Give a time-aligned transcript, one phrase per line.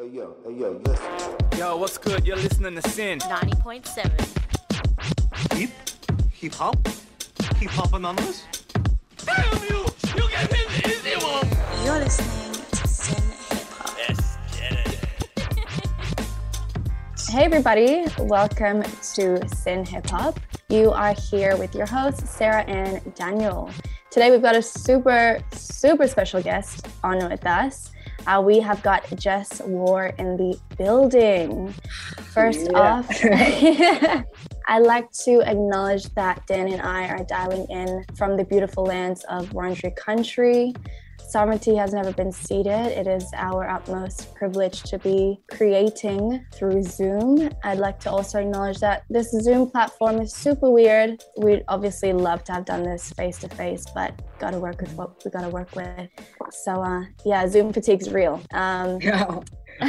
[0.00, 1.08] Hey yo, hey yo, listen.
[1.58, 2.24] Yo, what's good?
[2.24, 3.18] You're listening to SYN.
[3.18, 5.58] 90.7.
[5.58, 5.70] Hip?
[6.34, 6.76] Hip hop?
[7.56, 8.44] Hip hop anonymous?
[9.24, 9.84] Damn you!
[10.14, 11.48] You get in the easy one!
[11.84, 13.96] You're listening to SYN Hip Hop.
[13.98, 15.00] Yes, get it.
[17.32, 18.84] Hey, everybody, welcome
[19.14, 20.38] to SYN Hip Hop.
[20.68, 23.68] You are here with your hosts, Sarah and Daniel.
[24.12, 27.90] Today, we've got a super, super special guest on with us.
[28.28, 31.72] Uh, we have got Jesswar in the building.
[32.34, 38.44] First off, I'd like to acknowledge that Dan and I are dialing in from the
[38.44, 40.74] beautiful lands of Wurundjeri country.
[41.28, 42.86] Sovereignty has never been ceded.
[42.86, 47.50] It is our utmost privilege to be creating through Zoom.
[47.64, 51.22] I'd like to also acknowledge that this Zoom platform is super weird.
[51.36, 54.94] We'd obviously love to have done this face to face, but got to work with
[54.94, 56.08] what we got to work with.
[56.50, 58.40] So, uh, yeah, Zoom fatigue's real.
[58.54, 58.98] Um,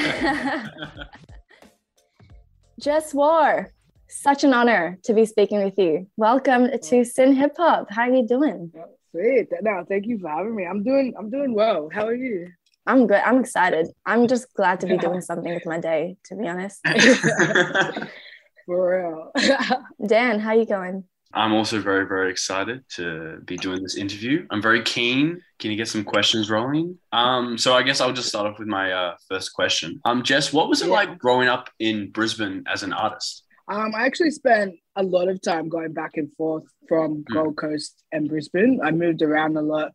[2.82, 3.68] Jesswar,
[4.10, 6.06] such an honor to be speaking with you.
[6.18, 7.90] Welcome to SYN Hip Hop.
[7.92, 8.74] How are you doing?
[9.12, 9.48] Sweet.
[9.62, 10.66] No, thank you for having me.
[10.66, 11.90] I'm doing I'm doing well.
[11.92, 12.48] How are you?
[12.86, 13.22] I'm good.
[13.26, 13.88] I'm excited.
[14.06, 16.80] I'm just glad to be doing something with my day, to be honest.
[18.66, 19.32] For real.
[20.08, 21.04] Dan, how you going?
[21.32, 24.48] I'm also very, very excited to be doing this interview.
[24.50, 25.42] I'm very keen.
[25.60, 26.98] Can you get some questions rolling?
[27.12, 30.02] Um, so I guess I'll just start off with my uh, first question.
[30.06, 30.94] Um, Jess, what was it Yeah.
[30.94, 33.44] like growing up in Brisbane as an artist?
[33.70, 38.04] Um, I actually spent a lot of time going back and forth from Gold Coast
[38.12, 38.80] and Brisbane.
[38.84, 39.92] I moved around a lot,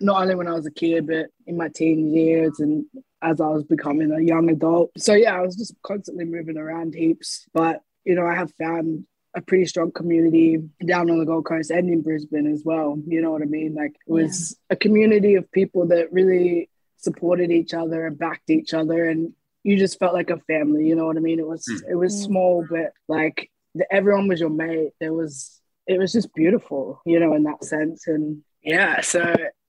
[0.00, 2.84] not only when I was a kid, but in my teen years and
[3.22, 4.90] as I was becoming a young adult.
[4.98, 7.46] So yeah, I was just constantly moving around heaps.
[7.54, 11.70] But you know, I have found a pretty strong community down on the Gold Coast
[11.70, 12.98] and in Brisbane as well.
[13.06, 13.74] You know what I mean?
[13.74, 18.74] Like it was a community of people that really supported each other and backed each
[18.74, 19.32] other and
[19.64, 21.38] you just felt like a family, you know what I mean?
[21.40, 21.90] It was Mm.
[21.92, 22.24] it was Mm.
[22.26, 24.92] small but like the, everyone was your mate.
[25.00, 29.20] There was it was just beautiful, you know, in that sense and yeah, so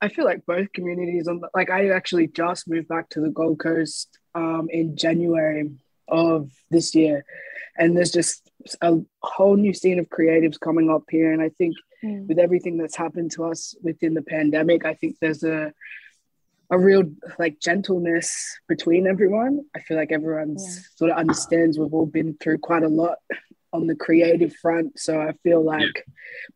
[0.01, 3.59] I feel like both communities on like I actually just moved back to the Gold
[3.59, 5.72] Coast um in January
[6.07, 7.25] of this year
[7.78, 8.50] and there's just
[8.81, 8.91] a
[9.22, 12.28] whole new scene of creatives coming up here and I think Mm.
[12.28, 15.73] with everything that's happened to us within the pandemic, I think there's a
[16.75, 17.03] a real
[17.39, 18.27] like gentleness
[18.67, 19.53] between everyone.
[19.75, 20.81] I feel like everyone's Yeah.
[20.99, 23.17] sort of understands we've all been through quite a lot
[23.71, 24.99] on the creative front.
[24.99, 26.05] So I feel like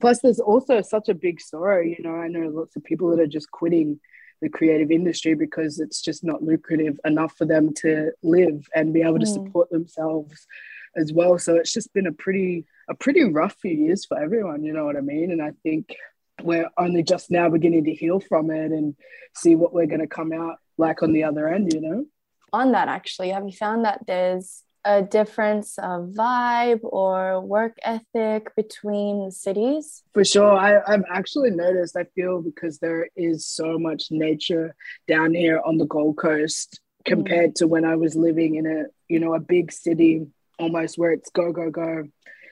[0.02, 3.20] plus there's also such a big story, you know, I know lots of people that
[3.20, 4.00] are just quitting
[4.42, 9.02] the creative industry because it's just not lucrative enough for them to live and be
[9.02, 9.34] able to Mm.
[9.38, 10.48] support themselves
[10.96, 11.38] as well.
[11.38, 14.86] So it's just been a pretty a pretty rough few years for everyone, you know
[14.86, 15.30] what I mean?
[15.32, 15.96] And I think
[16.44, 18.96] we're only just now beginning to heal from it and
[19.36, 22.06] see what we're going to come out like on the other end, you know?
[22.54, 28.56] On that, actually, have you found that there's a difference of vibe or work ethic
[28.56, 30.04] between the cities?
[30.14, 30.54] For sure.
[30.54, 34.76] I, I've actually noticed, I feel because there is so much nature
[35.08, 39.20] down here on the Gold Coast compared to when I was living in a, you
[39.20, 42.04] know, a big city almost where it's go, go, go.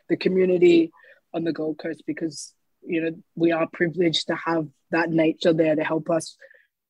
[0.10, 0.92] The community
[1.34, 5.76] on the Gold Coast, because, you know, we are privileged to have that nature there
[5.76, 6.38] to help us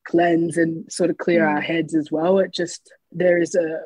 [0.05, 1.55] cleanse and sort of clear Mm.
[1.55, 2.39] our heads as well.
[2.39, 3.81] It just, there is a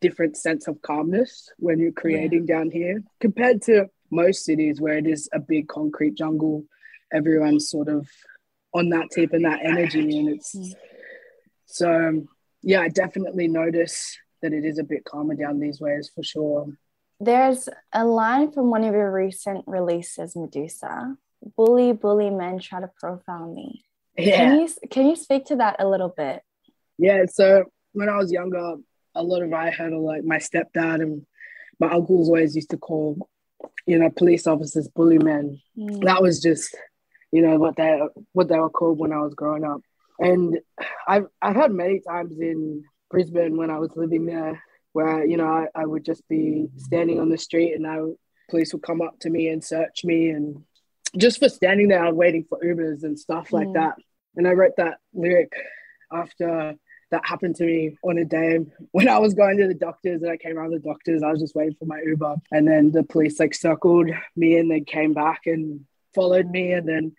[0.00, 5.06] different sense of calmness when you're creating down here compared to most cities where it
[5.06, 6.64] is a big concrete jungle.
[7.12, 8.08] Everyone's sort of
[8.72, 10.00] on that tip and that energy.
[10.18, 10.74] And it's Mm.
[11.66, 12.26] so,
[12.62, 16.68] yeah, I definitely notice that it is a bit calmer down these ways for sure.
[17.20, 21.16] There's a line from one of your recent releases, Medusa.
[21.56, 23.84] Bully, bully men try to profile me.
[24.16, 24.36] Yeah.
[24.36, 26.42] Can you can you speak to that a little bit?
[26.98, 28.76] Yeah, so when I was younger,
[29.14, 31.26] a lot of I had like my stepdad and
[31.78, 33.28] my uncles always used to call,
[33.86, 35.60] you know, police officers bully men.
[35.78, 36.04] Mm.
[36.04, 36.74] That was just,
[37.32, 38.00] you know, what they
[38.32, 39.80] what they were called when I was growing up.
[40.18, 40.58] And
[41.06, 44.62] I've I've had many times in Brisbane when I was living there
[44.92, 47.98] where, you know, I, I would just be standing on the street and I
[48.48, 50.62] police would come up to me and search me and
[51.16, 53.74] just for standing there waiting for Ubers and stuff like Mm.
[53.74, 53.96] that.
[54.36, 55.52] And I wrote that lyric
[56.12, 56.76] after
[57.10, 58.58] that happened to me on a day
[58.92, 61.22] when I was going to the doctors and I came around the doctors.
[61.22, 62.36] I was just waiting for my Uber.
[62.52, 66.88] And then the police like circled me and then came back and followed me and
[66.88, 67.12] then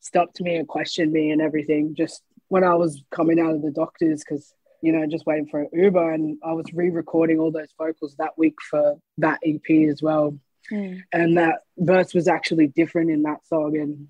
[0.00, 3.70] stopped me and questioned me and everything just when I was coming out of the
[3.70, 4.52] doctors because
[4.82, 8.36] you know just waiting for an Uber and I was re-recording all those vocals that
[8.36, 10.38] week for that EP as well
[10.72, 11.02] Mm.
[11.12, 14.08] and that verse was actually different in that song and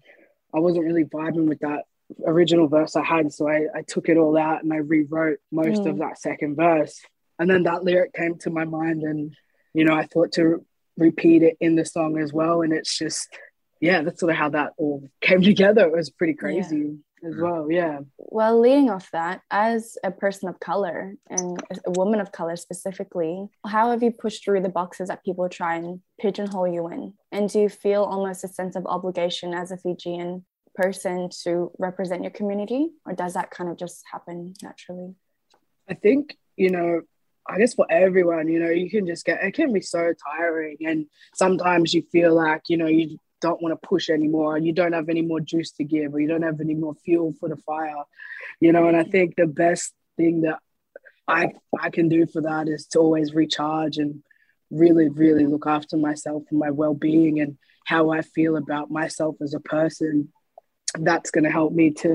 [0.54, 1.82] I wasn't really vibing with that
[2.24, 5.82] original verse I had so I, I took it all out and I rewrote most
[5.82, 5.90] Mm.
[5.90, 7.00] of that second verse
[7.38, 9.34] and then that lyric came to my mind, and
[9.72, 10.64] you know, I thought to
[10.96, 13.28] repeat it in the song as well, and it's just
[13.80, 15.84] yeah, that's sort of how that all came together.
[15.86, 17.70] It was pretty crazy as well.
[17.70, 18.00] Yeah.
[18.18, 23.48] Well, leading off that, as a person of color and a woman of color specifically,
[23.66, 27.14] how have you pushed through the boxes that people try and pigeonhole you in?
[27.32, 30.44] And do you feel almost a sense of obligation as a Fijian
[30.74, 35.14] person to represent your community, or does that kind of just happen naturally?
[35.88, 37.02] I think, you know,
[37.46, 40.78] I guess for everyone, you know, you can just get, it can be so tiring.
[40.80, 44.56] And sometimes you feel like, you know, you don't want to push anymore.
[44.56, 46.94] And you don't have any more juice to give or you don't have any more
[47.04, 48.04] fuel for the fire.
[48.60, 50.58] You know and i think the best thing that
[51.26, 54.22] i i can do for that is to always recharge and
[54.70, 59.54] really really look after myself and my well-being and how i feel about myself as
[59.54, 60.32] a person.
[60.98, 62.08] That's going to help me to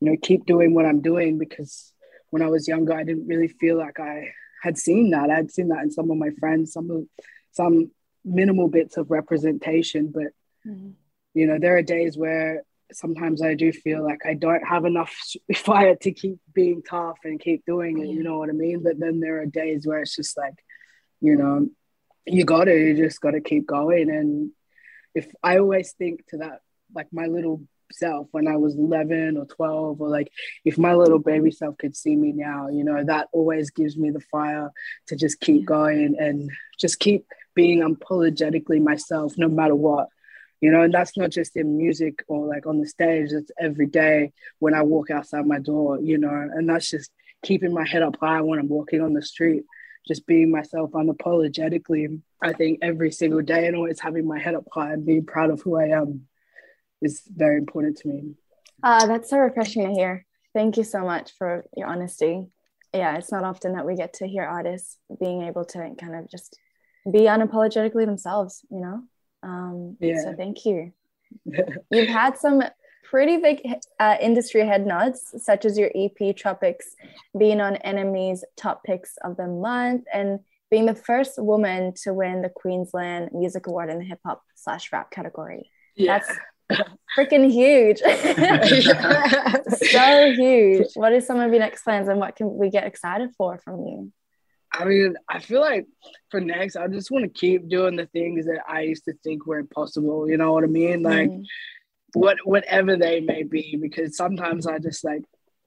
[0.00, 1.92] you know keep doing what i'm doing because
[2.30, 4.28] when i was younger i didn't really feel like i
[4.62, 5.28] had seen that.
[5.28, 7.02] I'd seen that in some of my friends some of
[7.50, 7.90] some
[8.24, 10.28] minimal bits of representation but
[10.66, 10.90] Mm-hmm.
[11.34, 12.62] You know, there are days where
[12.92, 15.14] sometimes I do feel like I don't have enough
[15.56, 18.08] fire to keep being tough and keep doing it.
[18.08, 18.82] You know what I mean?
[18.82, 20.54] But then there are days where it's just like,
[21.20, 21.68] you know,
[22.26, 24.10] you got to, you just got to keep going.
[24.10, 24.50] And
[25.14, 26.60] if I always think to that,
[26.94, 27.62] like my little
[27.92, 30.30] self when I was 11 or 12, or like
[30.64, 34.10] if my little baby self could see me now, you know, that always gives me
[34.10, 34.70] the fire
[35.08, 40.08] to just keep going and just keep being unapologetically myself no matter what
[40.62, 43.86] you know and that's not just in music or like on the stage it's every
[43.86, 47.10] day when i walk outside my door you know and that's just
[47.44, 49.64] keeping my head up high when i'm walking on the street
[50.06, 52.20] just being myself unapologetically.
[52.42, 55.50] I think every single day and always having my head up high and being proud
[55.50, 56.22] of who i am
[57.00, 58.34] is very important to me.
[58.82, 60.26] Uh, that's so refreshing to hear.
[60.54, 62.46] Thank you so much for your honesty.
[62.92, 66.30] Yeah it's not often that we get to hear artists being able to kind of
[66.30, 66.58] just
[67.10, 69.02] be unapologetically themselves you know
[69.42, 70.22] um, yeah.
[70.22, 70.92] So thank you.
[71.90, 72.62] You've had some
[73.04, 73.60] pretty big
[74.00, 76.96] uh, industry head nods, such as your EP Tropics
[77.38, 80.40] being on NME's top picks of the month and
[80.70, 84.90] being the first woman to win the Queensland Music Award in the hip hop slash
[84.92, 85.70] rap category.
[85.94, 86.18] Yeah.
[86.18, 86.38] That's
[87.16, 87.98] freaking huge.
[89.90, 90.86] so huge.
[90.94, 93.80] What are some of your next plans and what can we get excited for from
[93.80, 94.12] you?
[94.72, 95.86] I mean, I feel like
[96.30, 99.46] for next, I just want to keep doing the things that I used to think
[99.46, 100.28] were impossible.
[100.28, 101.02] You know what I mean?
[101.02, 101.44] Like, mm.
[102.14, 105.22] what whatever they may be, because sometimes I just like,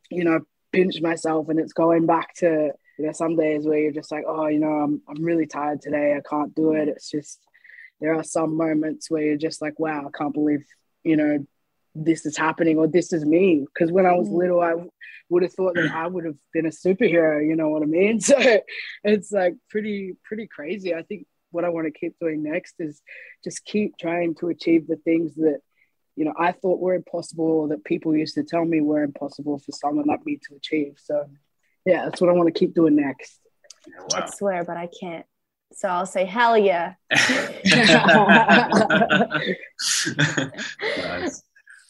[0.09, 0.41] you know,
[0.71, 4.23] pinch myself, and it's going back to you know some days where you're just like,
[4.27, 6.15] oh, you know, I'm I'm really tired today.
[6.15, 6.87] I can't do it.
[6.87, 7.39] It's just
[8.01, 10.65] there are some moments where you're just like, wow, I can't believe
[11.03, 11.45] you know
[11.95, 13.65] this is happening or this is me.
[13.65, 14.37] Because when I was mm.
[14.37, 14.75] little, I
[15.29, 17.45] would have thought that I would have been a superhero.
[17.45, 18.19] You know what I mean?
[18.25, 18.35] So
[19.03, 20.93] it's like pretty pretty crazy.
[20.93, 23.01] I think what I want to keep doing next is
[23.43, 25.59] just keep trying to achieve the things that
[26.15, 29.59] you know I thought were impossible or that people used to tell me were impossible
[29.59, 30.95] for someone like me to achieve.
[30.97, 31.25] So
[31.85, 33.39] yeah, that's what I want to keep doing next.
[33.87, 34.23] Wow.
[34.23, 35.25] I swear, but I can't.
[35.73, 36.93] So I'll say hell yeah.
[40.97, 41.43] nice.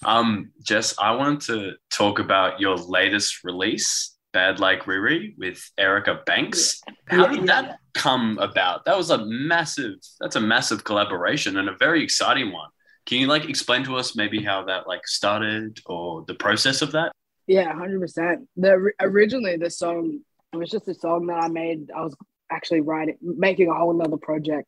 [0.05, 6.21] Um, Jess, I wanted to talk about your latest release, Bad Like Riri, with Erica
[6.27, 6.79] Banks.
[7.07, 8.85] How did that come about?
[8.85, 12.69] That was a massive, that's a massive collaboration and a very exciting one.
[13.07, 16.91] Can you like explain to us maybe how that like started or the process of
[16.91, 17.11] that?
[17.47, 18.47] Yeah, hundred percent.
[18.57, 20.21] The originally the song
[20.53, 21.91] it was just a song that I made.
[21.95, 22.15] I was
[22.51, 24.67] actually writing, making a whole nother project,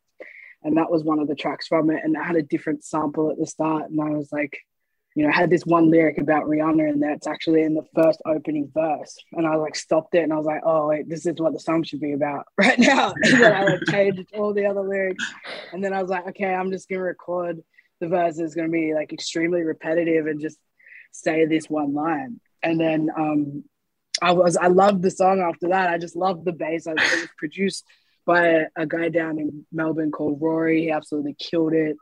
[0.64, 2.02] and that was one of the tracks from it.
[2.04, 4.60] And I had a different sample at the start, and I was like,
[5.18, 8.70] you know, had this one lyric about Rihanna and that's actually in the first opening
[8.72, 9.18] verse.
[9.34, 11.60] And I like stopped it and I was like, oh, wait, this is what the
[11.60, 13.16] song should be about right now.
[13.24, 15.26] And then I like changed all the other lyrics.
[15.74, 17.64] And then I was like, okay, I'm just going to record
[18.00, 20.60] the verse is going to be like extremely repetitive and just
[21.12, 22.40] say this one line.
[22.62, 23.64] And then um,
[24.22, 25.90] I was, I loved the song after that.
[25.90, 26.86] I just loved the bass.
[26.86, 27.86] it was produced
[28.28, 30.82] by a, a guy down in Melbourne called Rory.
[30.82, 31.98] He absolutely killed it.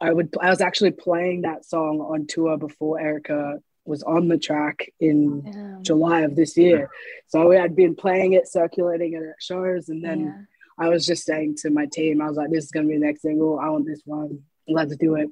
[0.00, 4.38] I would I was actually playing that song on tour before Erica was on the
[4.38, 5.78] track in yeah.
[5.80, 6.90] July of this year.
[7.28, 10.86] So we had been playing it, circulating it at shows, and then yeah.
[10.86, 13.06] I was just saying to my team, I was like, "This is gonna be the
[13.06, 13.58] next single.
[13.58, 14.42] I want this one.
[14.68, 15.30] Let's do it."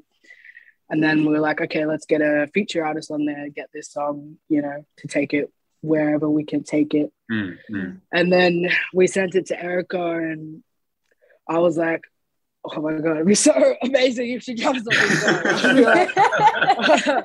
[0.89, 3.91] And then we were like, "Okay, let's get a feature artist on there, get this
[3.91, 5.51] song, you know, to take it
[5.83, 7.97] wherever we can take it." Mm-hmm.
[8.13, 10.63] And then we sent it to Erica, and
[11.49, 12.05] I was like,
[12.73, 15.25] oh my god, it'd be so amazing if she jumps on this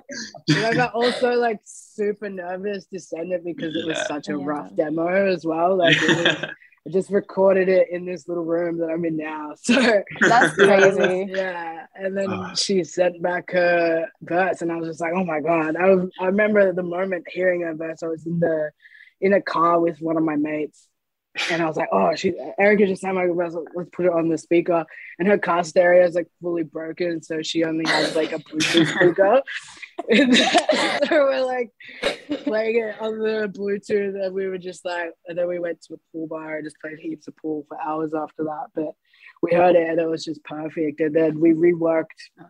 [0.50, 4.44] I got also like super nervous to send it because it was such a yeah.
[4.46, 5.78] rough demo as well.
[5.78, 6.46] Like it, was,
[6.88, 9.54] I just recorded it in this little room that I'm in now.
[9.62, 11.28] So That's crazy.
[11.32, 11.86] yeah.
[11.96, 12.54] And then Ah.
[12.56, 15.76] she sent back her verse, and I was just like, oh my god.
[15.76, 18.04] I was, I remember the moment hearing her verse.
[18.04, 18.72] I was in the
[19.22, 20.88] in a car with one of my mates,
[21.52, 23.56] and I was like, oh, she Erica just sent my verse.
[23.76, 24.86] Let's put it on the speaker.
[25.18, 28.88] And her car stereo is like fully broken, so she only has like a Bluetooth
[28.96, 29.42] speaker.
[30.10, 31.72] And so we're like
[32.44, 35.96] playing it on the Bluetooth, and we were just like, and then we went to
[35.96, 38.68] a pool bar and just played heaps of pool for hours after that.
[38.76, 38.94] But
[39.42, 41.00] we heard it, and it was just perfect.
[41.00, 42.06] And then we reworked
[42.40, 42.46] Oh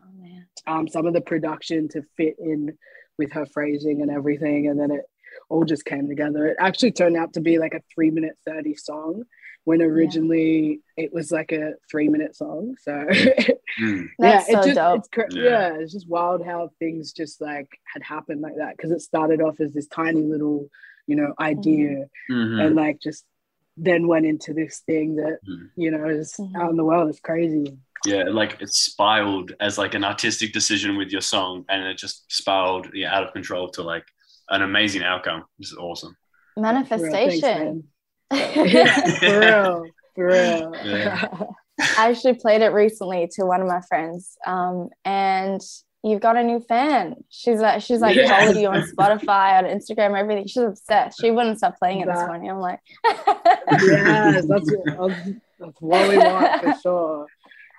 [0.68, 2.78] um, some of the production to fit in
[3.18, 5.02] with her phrasing and everything, and then it
[5.50, 6.48] all just came together.
[6.48, 9.24] It actually turned out to be like a three minute thirty song.
[9.66, 13.06] When originally it was like a three minute song, so
[13.80, 14.08] Mm.
[14.18, 14.98] That's yeah, so it just, dope.
[15.00, 15.44] It's cra- Yeah.
[15.44, 15.74] yeah.
[15.80, 19.60] it's just wild how things just like had happened like that because it started off
[19.62, 20.68] as this tiny little,
[21.08, 22.66] you know, idea Mhm.
[22.66, 23.26] and like just
[23.78, 25.70] then went into this thing that Mhm.
[25.78, 26.56] you know is Mhm.
[26.60, 27.10] out in the world.
[27.10, 27.78] It's crazy.
[28.06, 32.30] Yeah, like it spiraled as like an artistic decision with your song, and it just
[32.32, 34.06] spiraled yeah, out of control to like
[34.50, 35.44] an amazing outcome.
[35.58, 36.16] This is awesome.
[36.56, 36.74] For real.
[36.84, 37.84] Thanks, Manifestation.
[38.32, 40.76] for real, for real.
[40.84, 41.28] Yeah.
[41.98, 45.62] I actually played it recently to one of my friends, um, and
[46.04, 47.16] you've got a new fan.
[47.30, 48.28] She's like, she's like Yeah.
[48.28, 50.46] followed you on Spotify, on Instagram, everything.
[50.48, 51.20] She's obsessed.
[51.22, 52.50] She wouldn't stop playing it this That- morning.
[52.52, 52.80] I'm like,
[53.82, 55.10] yes, that's what,
[55.60, 57.26] that's what we want for sure.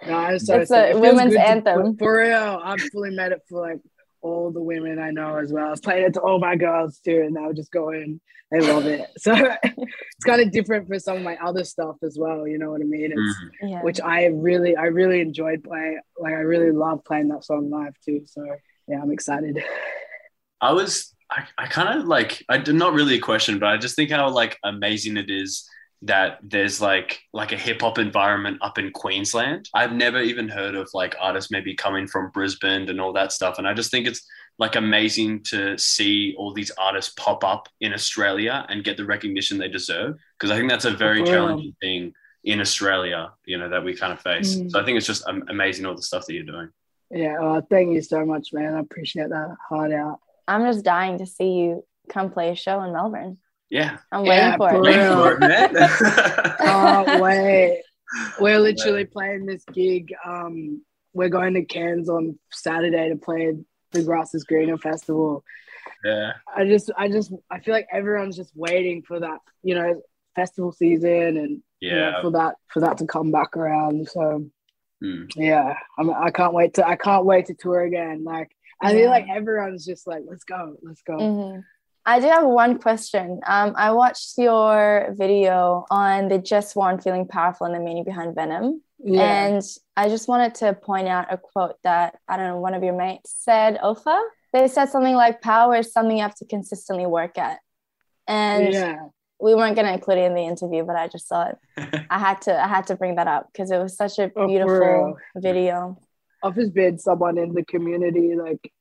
[0.06, 0.90] No, I'm so It's a.
[0.90, 1.96] It women's good to- anthem.
[1.98, 2.60] for real.
[2.64, 3.80] I've fully made it for like
[4.22, 5.66] all the women I know as well.
[5.66, 8.20] I was playing it to all my girls too, and they would just go in.
[8.50, 9.06] They love it.
[9.18, 12.46] So it's kind of different for some of my other stuff as well.
[12.48, 13.12] You know what I mean?
[13.12, 13.14] It's,
[13.62, 13.70] Mhm.
[13.70, 13.82] yeah.
[13.82, 16.00] Which I really, I really enjoyed playing.
[16.18, 18.22] Like I really love playing that song live too.
[18.26, 18.44] So
[18.88, 19.62] yeah, I'm excited.
[20.60, 23.76] I was, I, I kind of like, I did not really a question, but I
[23.76, 25.68] just think how like amazing it is
[26.02, 29.68] that there's like like a hip hop environment up in Queensland.
[29.74, 33.58] I've never even heard of like artists maybe coming from Brisbane and all that stuff,
[33.58, 34.26] and I just think it's
[34.58, 39.56] like amazing to see all these artists pop up in Australia and get the recognition
[39.56, 41.26] they deserve because I think that's a very Wow.
[41.26, 42.12] challenging thing
[42.44, 44.56] in Australia, you know, that we kind of face.
[44.56, 44.70] Mm.
[44.70, 46.68] So I think it's just um, amazing all the stuff that you're doing.
[47.10, 48.74] Yeah, oh, thank you so much, man.
[48.74, 49.56] I appreciate that.
[49.68, 50.20] Hard out.
[50.46, 53.38] I'm just dying to see you come play a show in Melbourne.
[53.70, 54.82] Yeah, I'm Yeah, waiting for for it.
[54.82, 55.14] wait real.
[55.14, 56.56] for it, man.
[56.58, 57.82] Can't wait.
[58.40, 60.12] We're literally playing this gig.
[60.26, 60.82] Um,
[61.14, 63.54] we're going to Cairns on Saturday to play
[63.92, 65.44] the Grass is Greener Festival.
[66.04, 66.32] yeah.
[66.54, 70.00] I just, I just, I feel like everyone's just waiting for that, you know,
[70.36, 72.20] festival season and you know, Yeah.
[72.22, 74.08] for that, for that to come back around.
[74.08, 74.46] So
[75.02, 75.32] Mm.
[75.34, 78.22] yeah, I'm, I can't wait to, I can't wait to tour again.
[78.22, 78.50] Like,
[78.82, 78.98] I Yeah.
[78.98, 81.14] feel like everyone's just like, let's go, let's go.
[81.16, 81.64] Mhm.
[82.06, 83.40] I do have one question.
[83.46, 88.34] Um, I watched your video on the Just One feeling powerful and the meaning behind
[88.34, 88.82] Venom.
[89.02, 89.46] Yeah.
[89.46, 89.62] And
[89.96, 92.96] I just wanted to point out a quote that I don't know, one of your
[92.96, 94.20] mates said, Ofa.
[94.52, 97.58] They said something like, power is something you have to consistently work at.
[98.26, 98.96] And yeah.
[99.40, 102.42] we weren't going to include it in the interview, but I just thought I had
[102.42, 105.16] to, I had to bring that up because it was such a Oh, beautiful real.
[105.36, 105.98] video.
[106.42, 108.72] I've just been someone in the community like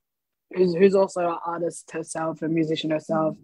[0.52, 3.36] who's who's also an artist herself, a musician herself.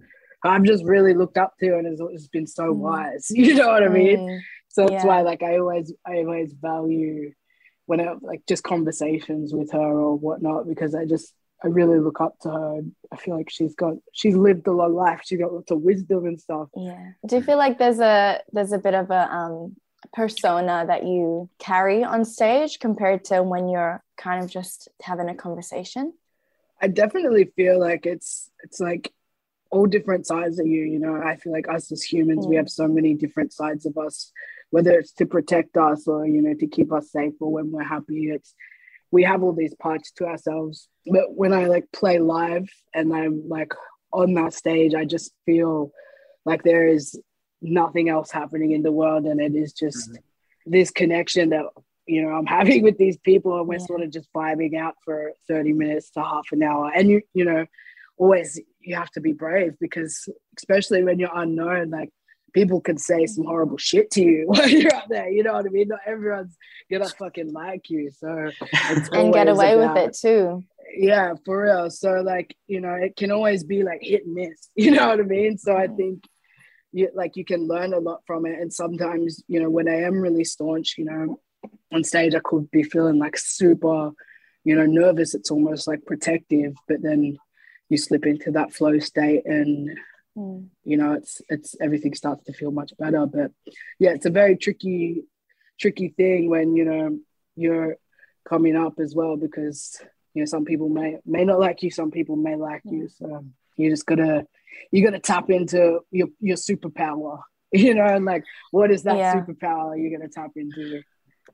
[0.44, 2.76] I've just really looked up to and has, been so Mm.
[2.76, 3.26] wise.
[3.34, 4.18] You know what I mean?
[4.18, 5.06] Mm, So that's yeah.
[5.06, 7.32] why like I always I always value
[7.86, 11.32] when I like just conversations with her or whatnot because I just
[11.64, 12.80] I really look up to her.
[13.10, 15.22] I feel like she's got she's lived a long life.
[15.24, 16.68] She's got lots of wisdom and stuff.
[16.76, 17.12] Yeah.
[17.26, 19.74] Do you feel like there's a there's a bit of a um
[20.12, 25.34] persona that you carry on stage compared to when you're kind of just having a
[25.34, 26.12] conversation?
[26.80, 29.12] I definitely feel like it's it's like
[29.70, 30.82] all different sides of you.
[30.84, 32.58] You know, I feel like us as humans, we Mm.
[32.58, 34.32] have so many different sides of us,
[34.70, 37.82] whether it's to protect us or you know to keep us safe or when we're
[37.82, 38.30] happy.
[38.30, 38.54] It's
[39.10, 40.88] we have all these parts to ourselves.
[41.06, 43.72] But when I like play live and I'm like
[44.12, 45.92] on that stage, I just feel
[46.44, 47.18] like there is
[47.62, 50.10] nothing else happening in the world, and it is just
[50.66, 51.64] this connection that
[52.06, 53.86] you know I'm having with these people, and we're Yeah.
[53.86, 56.90] sort of just vibing out for 30 minutes to half an hour.
[56.94, 57.66] And you you know,
[58.16, 62.10] always you have to be brave because especially when you're unknown, like
[62.56, 63.50] people can say some mm-hmm.
[63.50, 65.30] horrible shit to you while you're out there.
[65.30, 65.88] You know what I mean?
[65.88, 66.56] Not everyone's
[66.90, 68.50] gonna fucking like you, so
[68.90, 70.64] it's And get away with it too.
[70.96, 71.90] yeah, for real.
[71.90, 74.70] So like, you know, it can always be like hit and miss.
[74.74, 75.58] You know what I mean?
[75.58, 75.96] So I mm-hmm.
[75.96, 76.24] think
[76.92, 78.58] you like you can learn a lot from it.
[78.58, 81.40] And sometimes, you know, when I am really staunch, you know,
[81.92, 84.10] on stage I could be feeling like super,
[84.64, 85.34] you know, nervous.
[85.34, 87.36] It's almost like protective, but then
[87.88, 89.96] you slip into that flow state and
[90.36, 90.68] Mm.
[90.84, 93.24] you know, it's it's everything starts to feel much better.
[93.24, 93.52] But
[93.98, 95.22] yeah, it's a very tricky,
[95.80, 97.18] tricky thing when you know
[97.54, 97.96] you're
[98.46, 99.98] coming up as well because
[100.34, 103.08] you know some people may may not like you, some people may like you.
[103.08, 103.46] So
[103.78, 104.46] you just gotta
[104.92, 107.40] you gotta tap into your your superpower.
[107.72, 109.34] You know, and like what is that Yeah.
[109.34, 111.02] superpower you're gonna tap into?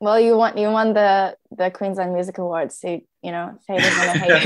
[0.03, 3.79] Well, you won you won the the Queensland Music Awards, so you, you know gonna
[4.19, 4.43] hate.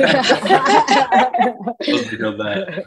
[2.36, 2.84] That.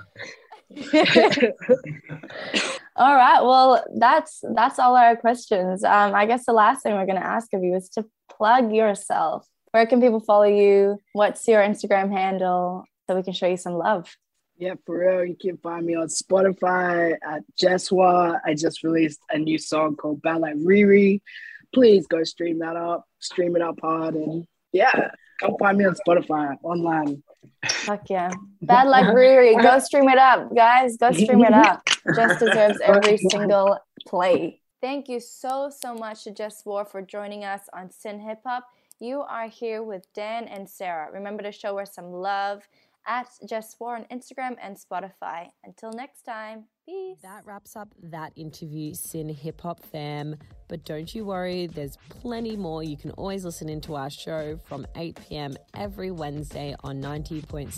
[2.95, 3.41] all right.
[3.41, 5.83] Well, that's that's all our questions.
[5.83, 8.05] Um, I guess the last thing we're gonna ask of you is to
[8.37, 9.47] plug yourself.
[9.71, 10.99] Where can people follow you?
[11.13, 14.15] What's your Instagram handle so we can show you some love?
[14.59, 15.25] Yeah, for real.
[15.25, 18.39] You can find me on Spotify at Jesswar.
[18.45, 21.21] I just released a new song called Bad Like Riri.
[21.73, 25.95] Please go stream that up, stream it up hard, and yeah, come find me on
[25.95, 27.23] Spotify online.
[27.67, 28.31] Fuck yeah.
[28.61, 29.61] Bad like Riri.
[29.61, 30.97] Go stream it up, guys.
[30.97, 31.81] Go stream it up.
[32.15, 34.61] Just deserves every single play.
[34.81, 38.65] Thank you so, so much to Jesswar for joining us on SYN Hip Hop.
[38.99, 41.11] You are here with Dan and Sarah.
[41.11, 42.67] Remember to show her some love
[43.05, 45.49] at Jesswar on Instagram and Spotify.
[45.63, 47.17] Until next time, peace.
[47.21, 50.35] That wraps up that interview, SYN Hip Hop fam.
[50.67, 52.83] But don't you worry, there's plenty more.
[52.83, 55.55] You can always listen into our show from 8 p.m.
[55.75, 57.73] every Wednesday on 90.7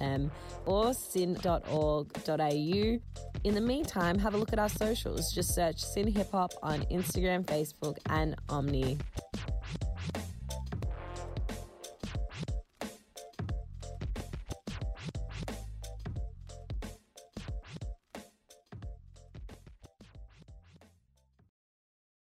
[0.00, 0.30] FM
[0.66, 2.38] or syn.org.au.
[3.44, 5.32] In the meantime, have a look at our socials.
[5.32, 8.98] Just search SYN Hip Hop on Instagram, Facebook, and Omni.